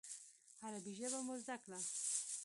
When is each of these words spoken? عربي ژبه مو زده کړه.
عربي 0.63 0.93
ژبه 0.99 1.19
مو 1.25 1.33
زده 1.43 1.55
کړه. 1.63 1.79